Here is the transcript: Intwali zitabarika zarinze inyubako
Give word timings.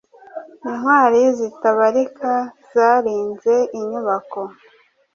Intwali 0.69 1.21
zitabarika 1.37 2.31
zarinze 2.71 3.55
inyubako 3.79 4.41